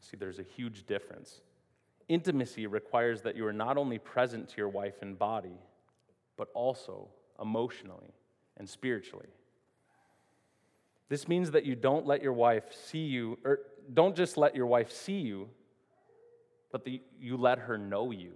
[0.00, 1.40] See, there's a huge difference.
[2.08, 5.58] Intimacy requires that you are not only present to your wife in body,
[6.36, 7.08] but also
[7.40, 8.12] emotionally
[8.58, 9.28] and spiritually.
[11.08, 13.60] This means that you don't let your wife see you, or
[13.92, 15.48] don't just let your wife see you,
[16.70, 18.32] but the, you let her know you.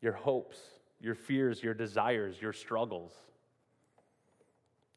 [0.00, 0.58] Your hopes,
[1.00, 3.12] your fears, your desires, your struggles.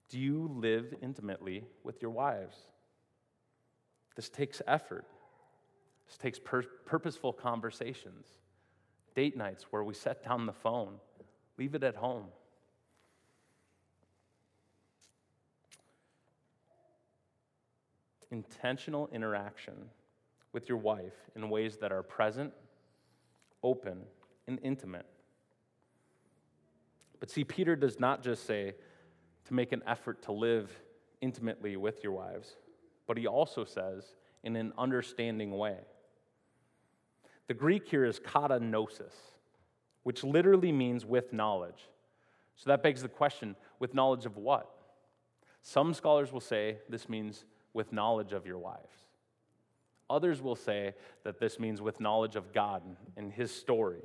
[0.09, 2.57] Do you live intimately with your wives?
[4.15, 5.05] This takes effort.
[6.07, 8.25] This takes pur- purposeful conversations
[9.15, 10.95] date nights where we set down the phone,
[11.57, 12.25] leave it at home.
[18.35, 19.75] Intentional interaction
[20.51, 22.51] with your wife in ways that are present,
[23.63, 24.01] open,
[24.45, 25.05] and intimate.
[27.21, 28.73] But see, Peter does not just say
[29.45, 30.69] to make an effort to live
[31.21, 32.57] intimately with your wives,
[33.07, 34.03] but he also says
[34.43, 35.77] in an understanding way.
[37.47, 39.13] The Greek here is kata gnosis,
[40.03, 41.87] which literally means with knowledge.
[42.57, 44.69] So that begs the question with knowledge of what?
[45.61, 47.45] Some scholars will say this means
[47.75, 48.95] with knowledge of your wives.
[50.09, 52.81] Others will say that this means with knowledge of God
[53.17, 54.01] and his story.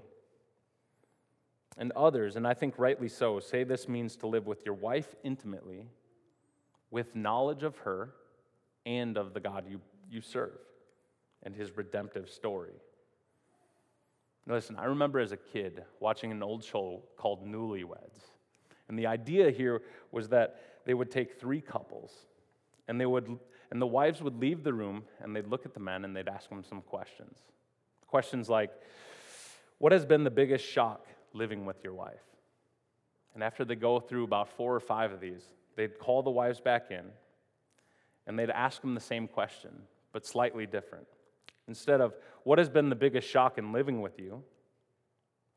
[1.78, 5.14] And others, and I think rightly so, say this means to live with your wife
[5.22, 5.87] intimately,
[6.90, 8.11] with knowledge of her
[8.85, 9.80] and of the God you,
[10.11, 10.59] you serve
[11.44, 12.74] and his redemptive story.
[14.46, 18.18] Now, listen, I remember as a kid watching an old show called Newlyweds.
[18.88, 22.12] And the idea here was that they would take three couples
[22.88, 23.38] and they would
[23.70, 26.28] and the wives would leave the room and they'd look at the men and they'd
[26.28, 27.38] ask them some questions.
[28.06, 28.70] Questions like,
[29.78, 32.24] What has been the biggest shock living with your wife?
[33.35, 35.42] And after they go through about four or five of these,
[35.76, 37.04] they'd call the wives back in
[38.26, 39.70] and they'd ask them the same question,
[40.12, 41.06] but slightly different.
[41.68, 44.42] Instead of, What has been the biggest shock in living with you?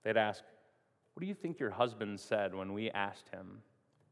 [0.03, 0.43] they'd ask,
[1.13, 3.63] What do you think your husband said when we asked him,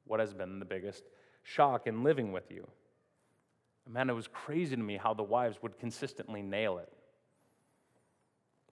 [0.06, 1.04] What has been the biggest
[1.44, 2.68] shock in living with you?
[3.89, 6.91] Man, it was crazy to me how the wives would consistently nail it.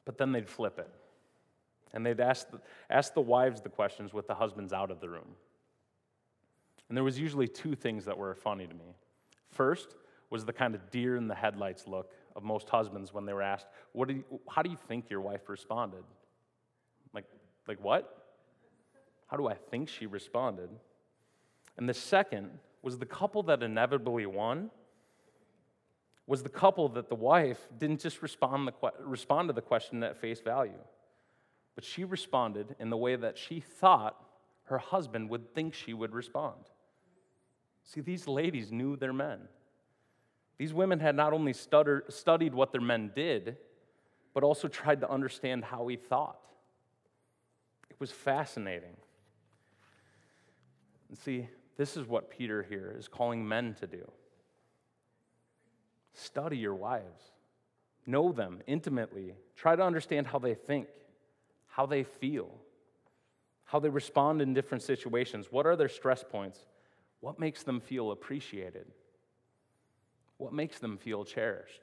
[0.05, 0.89] But then they'd flip it.
[1.93, 5.09] And they'd ask the, ask the wives the questions with the husbands out of the
[5.09, 5.35] room.
[6.87, 8.95] And there was usually two things that were funny to me.
[9.49, 9.95] First
[10.29, 13.41] was the kind of deer in the headlights look of most husbands when they were
[13.41, 16.03] asked, what do you, How do you think your wife responded?
[17.13, 17.25] Like,
[17.67, 18.15] like what?
[19.27, 20.69] How do I think she responded?
[21.77, 22.49] And the second
[22.81, 24.69] was the couple that inevitably won
[26.29, 30.15] was the couple that the wife didn't just respond, the, respond to the question at
[30.15, 30.77] face value,
[31.73, 34.15] but she responded in the way that she thought
[34.65, 36.69] her husband would think she would respond.
[37.83, 39.39] See, these ladies knew their men.
[40.59, 43.57] These women had not only stutter, studied what their men did,
[44.35, 46.45] but also tried to understand how he thought.
[47.89, 48.95] It was fascinating.
[51.09, 54.11] And see, this is what Peter here is calling men to do.
[56.19, 57.31] Study your wives,
[58.05, 60.87] know them intimately, try to understand how they think,
[61.67, 62.49] how they feel,
[63.63, 65.47] how they respond in different situations.
[65.49, 66.65] What are their stress points?
[67.21, 68.87] What makes them feel appreciated?
[70.37, 71.81] What makes them feel cherished?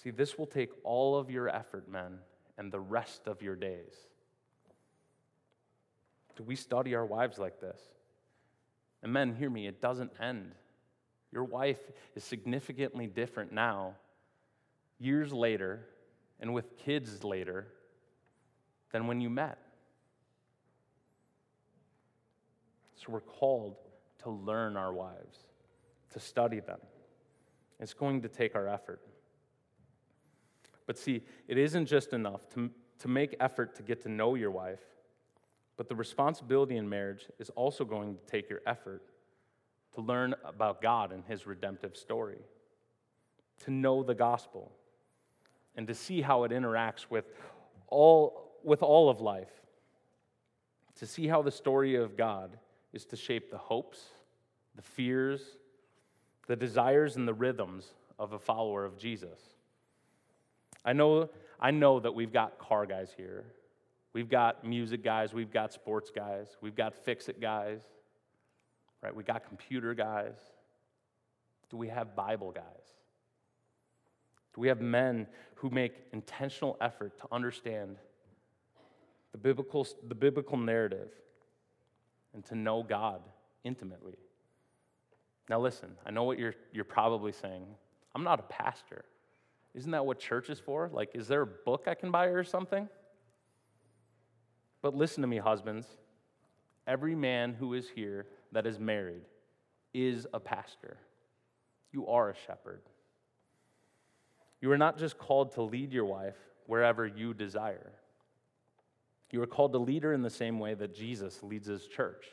[0.00, 2.18] See, this will take all of your effort, men,
[2.56, 3.94] and the rest of your days.
[6.36, 7.80] Do we study our wives like this?
[9.02, 10.52] And men, hear me, it doesn't end
[11.32, 11.80] your wife
[12.14, 13.94] is significantly different now,
[14.98, 15.86] years later,
[16.40, 17.66] and with kids later,
[18.92, 19.58] than when you met.
[22.96, 23.76] So we're called
[24.22, 25.46] to learn our wives,
[26.12, 26.80] to study them.
[27.78, 29.00] It's going to take our effort.
[30.86, 34.50] But see, it isn't just enough to, to make effort to get to know your
[34.50, 34.80] wife,
[35.76, 39.02] but the responsibility in marriage is also going to take your effort
[39.98, 42.38] to learn about God and his redemptive story,
[43.64, 44.70] to know the gospel,
[45.74, 47.24] and to see how it interacts with
[47.88, 49.50] all, with all of life,
[51.00, 52.56] to see how the story of God
[52.92, 54.00] is to shape the hopes,
[54.76, 55.42] the fears,
[56.46, 59.40] the desires, and the rhythms of a follower of Jesus.
[60.84, 63.46] I know, I know that we've got car guys here.
[64.12, 67.80] We've got music guys, we've got sports guys, we've got fix it guys,
[69.02, 69.14] right?
[69.14, 70.34] We got computer guys.
[71.70, 72.64] Do we have Bible guys?
[74.54, 77.96] Do we have men who make intentional effort to understand
[79.32, 81.10] the biblical, the biblical narrative
[82.34, 83.20] and to know God
[83.64, 84.16] intimately?
[85.48, 87.66] Now, listen, I know what you're, you're probably saying.
[88.14, 89.04] I'm not a pastor.
[89.74, 90.90] Isn't that what church is for?
[90.92, 92.88] Like, is there a book I can buy or something?
[94.82, 95.86] But listen to me, husbands.
[96.86, 99.22] Every man who is here that is married
[99.94, 100.96] is a pastor.
[101.92, 102.82] You are a shepherd.
[104.60, 107.92] You are not just called to lead your wife wherever you desire.
[109.30, 112.26] You are called to lead her in the same way that Jesus leads his church.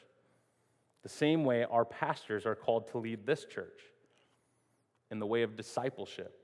[1.04, 3.82] The same way our pastors are called to lead this church
[5.12, 6.36] in the way of discipleship,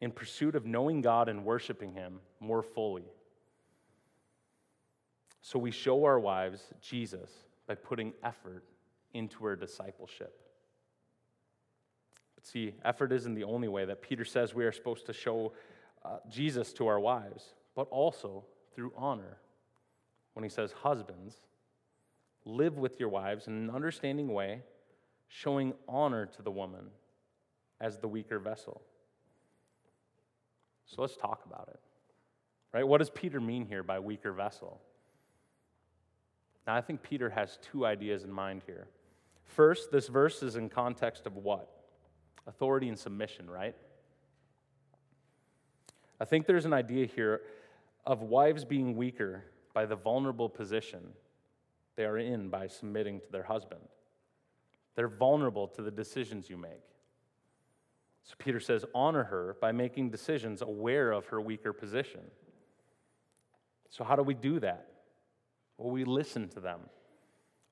[0.00, 3.04] in pursuit of knowing God and worshiping him more fully.
[5.42, 7.30] So we show our wives Jesus
[7.66, 8.64] by putting effort
[9.12, 10.38] into our discipleship.
[12.34, 15.52] But see, effort isn't the only way that Peter says we are supposed to show
[16.04, 18.44] uh, Jesus to our wives, but also
[18.74, 19.38] through honor.
[20.34, 21.36] When he says, Husbands,
[22.44, 24.62] live with your wives in an understanding way,
[25.28, 26.86] showing honor to the woman
[27.80, 28.82] as the weaker vessel.
[30.86, 31.80] So let's talk about it.
[32.72, 32.86] Right?
[32.86, 34.80] What does Peter mean here by weaker vessel?
[36.66, 38.86] Now, I think Peter has two ideas in mind here.
[39.44, 41.68] First, this verse is in context of what?
[42.46, 43.74] Authority and submission, right?
[46.20, 47.42] I think there's an idea here
[48.06, 51.00] of wives being weaker by the vulnerable position
[51.96, 53.80] they are in by submitting to their husband.
[54.94, 56.82] They're vulnerable to the decisions you make.
[58.24, 62.20] So Peter says, honor her by making decisions aware of her weaker position.
[63.90, 64.88] So, how do we do that?
[65.78, 66.80] Well, we listen to them.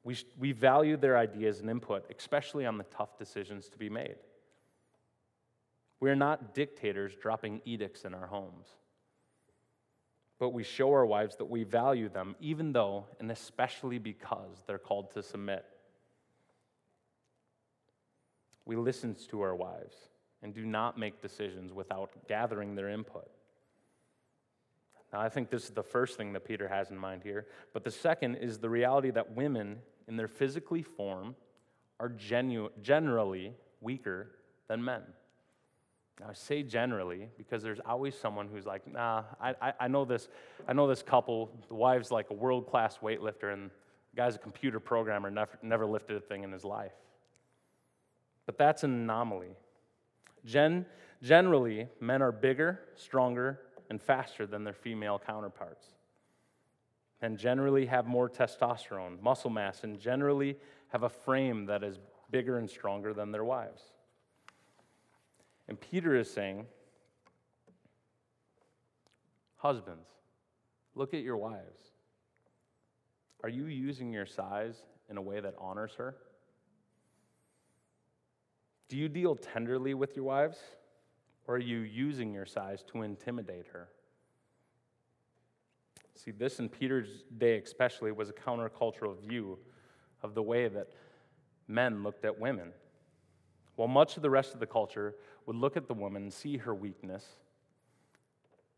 [0.05, 4.17] We, we value their ideas and input, especially on the tough decisions to be made.
[6.01, 8.67] We're not dictators dropping edicts in our homes.
[10.41, 14.79] But we show our wives that we value them, even though and especially because they're
[14.79, 15.65] called to submit.
[18.65, 19.95] We listen to our wives
[20.43, 23.31] and do not make decisions without gathering their input.
[25.13, 27.47] Now, I think this is the first thing that Peter has in mind here.
[27.73, 31.37] But the second is the reality that women, in their physically form,
[32.01, 34.31] are genu- generally weaker
[34.69, 35.03] than men.
[36.21, 40.05] Now, I say generally because there's always someone who's like, nah, I, I, I know
[40.05, 40.29] this,
[40.67, 43.71] I know this couple, the wife's like a world class weightlifter, and
[44.13, 46.93] the guy's a computer programmer, never, never lifted a thing in his life.
[48.47, 49.57] But that's an anomaly.
[50.45, 50.87] Gen,
[51.23, 53.61] generally, men are bigger, stronger,
[53.93, 55.85] and faster than their female counterparts.
[57.21, 60.57] And generally have more testosterone, muscle mass, and generally
[60.89, 61.99] have a frame that is
[62.31, 63.83] bigger and stronger than their wives.
[65.69, 66.65] And Peter is saying,
[69.57, 70.09] Husbands,
[70.95, 71.91] look at your wives.
[73.43, 74.77] Are you using your size
[75.11, 76.17] in a way that honors her?
[78.89, 80.57] Do you deal tenderly with your wives?
[81.47, 83.89] Or are you using your size to intimidate her?
[86.15, 89.59] See, this in Peter's day, especially, was a countercultural view
[90.23, 90.89] of the way that
[91.67, 92.73] men looked at women.
[93.77, 95.17] While much of the rest of the culture
[95.47, 97.25] would look at the woman and see her weakness,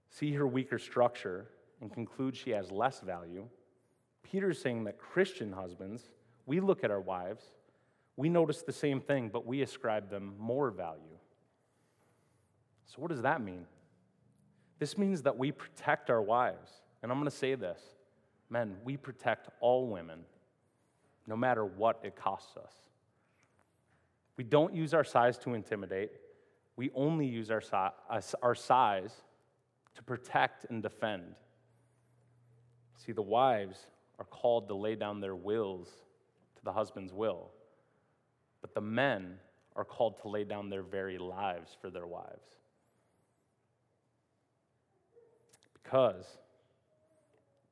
[0.08, 1.48] see her weaker structure,
[1.80, 3.46] and conclude she has less value,
[4.22, 6.08] Peter's saying that Christian husbands,
[6.46, 7.44] we look at our wives,
[8.16, 11.13] we notice the same thing, but we ascribe them more value.
[12.86, 13.66] So, what does that mean?
[14.78, 16.70] This means that we protect our wives.
[17.02, 17.80] And I'm going to say this
[18.50, 20.20] men, we protect all women,
[21.26, 22.72] no matter what it costs us.
[24.36, 26.12] We don't use our size to intimidate,
[26.76, 27.62] we only use our,
[28.42, 29.12] our size
[29.94, 31.34] to protect and defend.
[32.96, 33.86] See, the wives
[34.18, 35.88] are called to lay down their wills
[36.56, 37.50] to the husband's will,
[38.60, 39.38] but the men
[39.76, 42.46] are called to lay down their very lives for their wives.
[45.94, 46.26] Because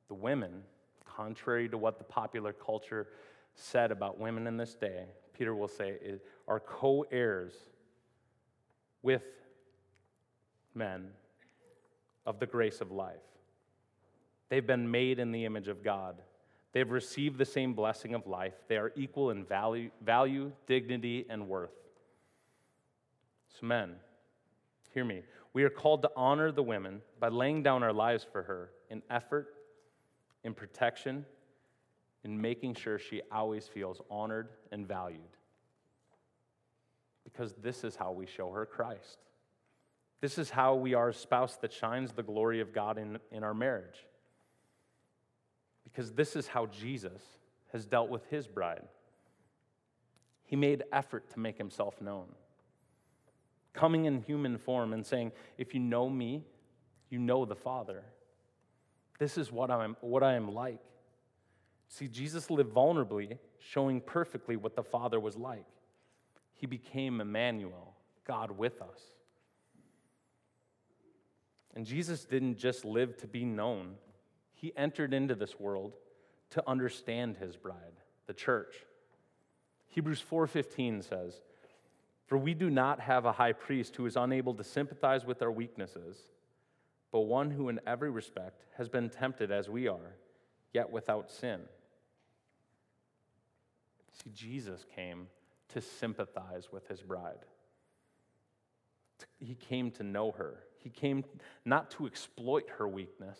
[0.07, 0.63] the women,
[1.03, 3.09] contrary to what the popular culture
[3.53, 5.07] said about women in this day,
[5.37, 5.97] Peter will say,
[6.47, 7.51] are co heirs
[9.01, 9.23] with
[10.73, 11.09] men
[12.25, 13.17] of the grace of life.
[14.47, 16.15] They've been made in the image of God.
[16.71, 18.53] They've received the same blessing of life.
[18.69, 21.75] They are equal in value, value dignity, and worth.
[23.59, 23.95] So, men,
[24.93, 25.23] hear me.
[25.53, 29.03] We are called to honor the women by laying down our lives for her in
[29.09, 29.53] effort,
[30.43, 31.25] in protection,
[32.23, 35.21] in making sure she always feels honored and valued.
[37.23, 39.19] Because this is how we show her Christ.
[40.21, 43.43] This is how we are a spouse that shines the glory of God in, in
[43.43, 44.07] our marriage.
[45.83, 47.21] Because this is how Jesus
[47.71, 48.87] has dealt with his bride.
[50.45, 52.27] He made effort to make himself known
[53.73, 56.43] coming in human form and saying, If you know me,
[57.09, 58.03] you know the Father.
[59.19, 60.79] This is what, I'm, what I am like.
[61.87, 65.65] See, Jesus lived vulnerably, showing perfectly what the Father was like.
[66.53, 67.93] He became Emmanuel,
[68.25, 69.01] God with us.
[71.75, 73.95] And Jesus didn't just live to be known,
[74.53, 75.93] he entered into this world
[76.51, 78.75] to understand his bride, the church.
[79.87, 81.41] Hebrews 4:15 says,
[82.33, 85.51] for we do not have a high priest who is unable to sympathize with our
[85.51, 86.17] weaknesses,
[87.11, 90.15] but one who in every respect has been tempted as we are,
[90.73, 91.61] yet without sin.
[94.13, 95.27] See, Jesus came
[95.75, 97.45] to sympathize with his bride.
[99.39, 100.55] He came to know her.
[100.79, 101.23] He came
[101.65, 103.37] not to exploit her weakness,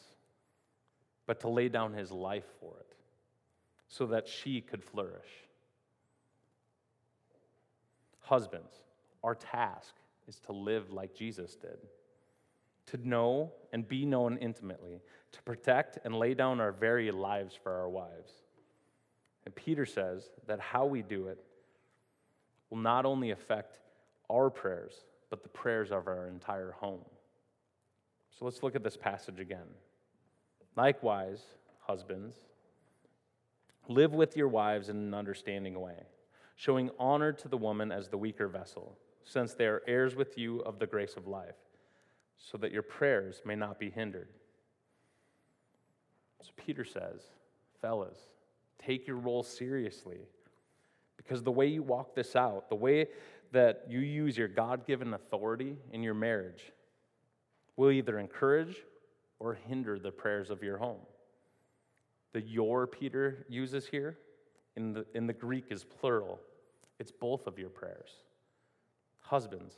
[1.26, 2.96] but to lay down his life for it
[3.88, 5.48] so that she could flourish.
[8.20, 8.83] Husbands,
[9.24, 9.94] our task
[10.28, 11.78] is to live like Jesus did,
[12.88, 15.02] to know and be known intimately,
[15.32, 18.32] to protect and lay down our very lives for our wives.
[19.46, 21.40] And Peter says that how we do it
[22.70, 23.80] will not only affect
[24.30, 24.94] our prayers,
[25.30, 27.04] but the prayers of our entire home.
[28.38, 29.68] So let's look at this passage again.
[30.76, 31.42] Likewise,
[31.82, 32.36] husbands,
[33.88, 35.98] live with your wives in an understanding way,
[36.56, 40.60] showing honor to the woman as the weaker vessel, since they are heirs with you
[40.62, 41.56] of the grace of life,
[42.38, 44.30] so that your prayers may not be hindered.
[46.42, 47.22] So Peter says,
[47.82, 48.18] fellas,
[48.78, 50.20] take your role seriously.
[51.16, 53.08] Because the way you walk this out, the way
[53.52, 56.74] that you use your God given authority in your marriage,
[57.78, 58.78] will either encourage
[59.40, 61.02] or hinder the prayers of your home.
[62.34, 64.18] The your Peter uses here
[64.76, 66.40] in the, in the Greek is plural,
[67.00, 68.10] it's both of your prayers.
[69.34, 69.74] Husbands,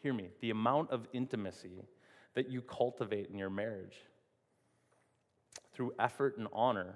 [0.00, 1.82] hear me, the amount of intimacy
[2.34, 3.96] that you cultivate in your marriage
[5.74, 6.94] through effort and honor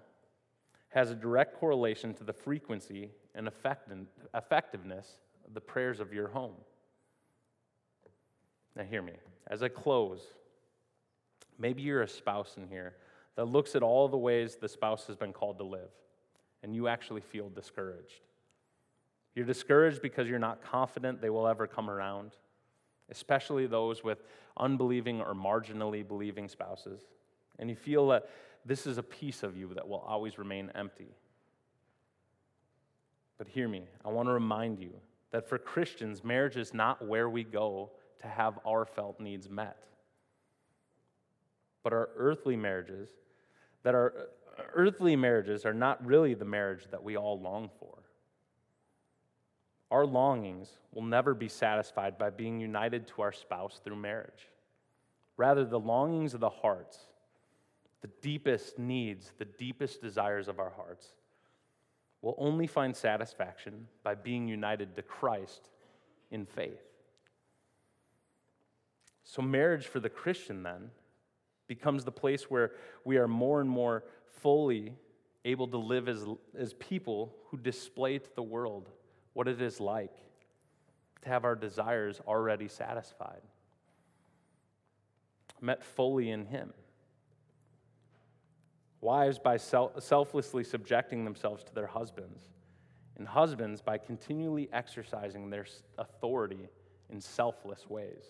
[0.90, 6.54] has a direct correlation to the frequency and effectiveness of the prayers of your home.
[8.76, 9.14] Now, hear me.
[9.48, 10.20] As I close,
[11.58, 12.94] maybe you're a spouse in here
[13.34, 15.90] that looks at all the ways the spouse has been called to live,
[16.62, 18.20] and you actually feel discouraged.
[19.34, 22.32] You're discouraged because you're not confident they will ever come around,
[23.10, 24.22] especially those with
[24.56, 27.02] unbelieving or marginally believing spouses.
[27.58, 28.28] And you feel that
[28.64, 31.14] this is a piece of you that will always remain empty.
[33.38, 34.92] But hear me, I want to remind you
[35.30, 39.78] that for Christians, marriage is not where we go to have our felt needs met.
[41.82, 43.08] But our earthly marriages,
[43.82, 44.12] that our
[44.58, 47.99] uh, earthly marriages are not really the marriage that we all long for.
[49.90, 54.48] Our longings will never be satisfied by being united to our spouse through marriage.
[55.36, 56.98] Rather, the longings of the hearts
[58.00, 61.08] the deepest needs, the deepest desires of our hearts,
[62.22, 65.68] will only find satisfaction by being united to Christ
[66.30, 66.82] in faith.
[69.24, 70.90] So, marriage for the Christian then
[71.66, 72.72] becomes the place where
[73.04, 74.04] we are more and more
[74.40, 74.94] fully
[75.44, 76.24] able to live as,
[76.58, 78.88] as people who display to the world
[79.32, 80.14] what it is like
[81.22, 83.42] to have our desires already satisfied,
[85.60, 86.72] met fully in Him.
[89.00, 92.42] Wives by selflessly subjecting themselves to their husbands,
[93.16, 95.66] and husbands by continually exercising their
[95.98, 96.68] authority
[97.10, 98.24] in selfless ways.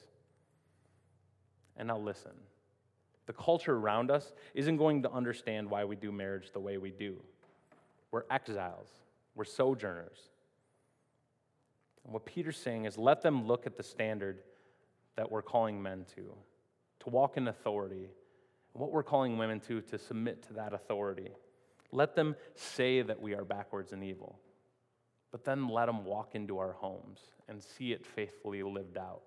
[1.77, 2.33] And now listen
[3.31, 6.91] the culture around us isn't going to understand why we do marriage the way we
[6.91, 7.15] do.
[8.11, 8.89] We're exiles,
[9.37, 10.19] we're sojourners.
[12.05, 14.39] And what Peter's saying is let them look at the standard
[15.17, 16.35] that we're calling men to,
[17.01, 18.09] to walk in authority
[18.73, 21.31] and what we're calling women to, to submit to that authority.
[21.93, 24.39] Let them say that we are backwards and evil,
[25.33, 29.23] but then let them walk into our homes and see it faithfully lived out.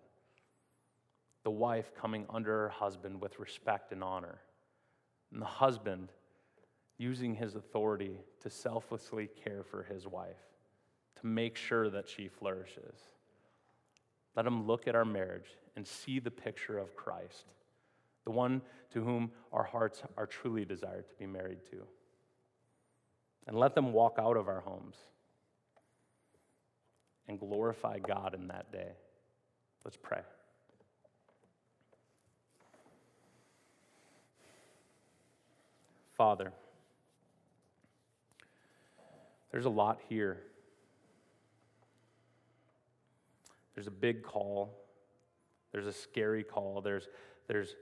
[1.44, 4.40] The wife coming under her husband with respect and honor,
[5.32, 6.14] and the husband
[6.98, 10.38] using his authority to selflessly care for his wife,
[11.24, 13.00] to make sure that she flourishes.
[14.36, 17.46] Let them look at our marriage and see the picture of Christ
[18.26, 18.62] the one
[18.94, 21.84] to whom our hearts are truly desired to be married to.
[23.48, 24.96] And let them walk out of our homes
[27.28, 28.94] and glorify God in that day.
[29.84, 30.22] Let's pray.
[36.14, 36.54] Father,
[39.52, 40.40] there's a lot here.
[43.76, 44.78] There's a big call.
[45.72, 46.82] There's a scary call.
[46.82, 47.08] There's,
[47.48, 47.76] there's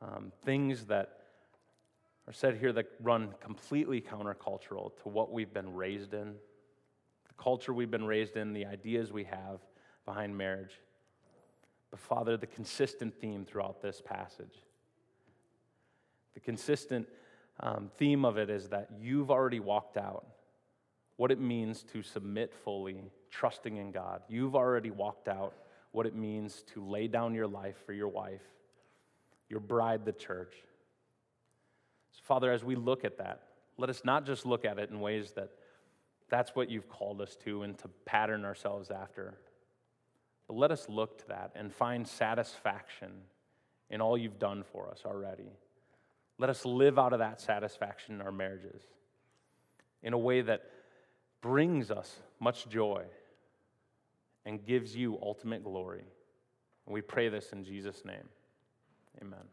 [0.00, 1.18] um, things that
[2.26, 6.34] are said here that run completely countercultural to what we've been raised in,
[7.26, 9.60] the culture we've been raised in, the ideas we have
[10.04, 10.80] behind marriage.
[11.90, 14.62] But Father, the consistent theme throughout this passage,
[16.34, 17.08] the consistent
[17.60, 20.26] um, theme of it is that you've already walked out
[21.16, 24.22] what it means to submit fully, trusting in God.
[24.28, 25.54] You've already walked out
[25.92, 28.42] what it means to lay down your life for your wife
[29.48, 30.54] your bride, the church.
[32.12, 33.42] So, Father, as we look at that,
[33.76, 35.50] let us not just look at it in ways that
[36.28, 39.34] that's what you've called us to and to pattern ourselves after,
[40.46, 43.10] but let us look to that and find satisfaction
[43.90, 45.50] in all you've done for us already.
[46.38, 48.82] Let us live out of that satisfaction in our marriages
[50.02, 50.62] in a way that
[51.40, 53.04] brings us much joy
[54.44, 56.04] and gives you ultimate glory.
[56.86, 58.28] And we pray this in Jesus' name.
[59.20, 59.44] Amen.